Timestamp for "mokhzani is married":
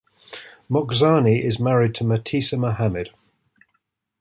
0.67-1.93